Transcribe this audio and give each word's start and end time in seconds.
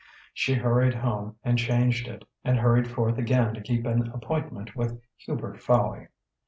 She 0.33 0.55
hurried 0.55 0.95
home 0.95 1.35
and 1.43 1.59
changed 1.59 2.07
it, 2.07 2.25
and 2.43 2.57
hurried 2.57 2.87
forth 2.87 3.19
again 3.19 3.53
to 3.53 3.61
keep 3.61 3.85
an 3.85 4.09
appointment 4.13 4.75
with 4.75 4.99
Hubert 5.27 5.61
Fowey. 5.61 6.07